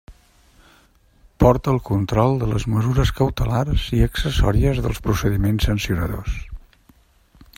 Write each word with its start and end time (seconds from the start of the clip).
Porta 1.43 1.73
el 1.73 1.81
control 1.89 2.39
de 2.43 2.47
les 2.53 2.65
mesures 2.77 3.13
cautelars 3.19 3.85
i 3.99 4.01
accessòries 4.07 4.81
dels 4.87 5.03
procediments 5.09 5.71
sancionadors. 5.71 6.41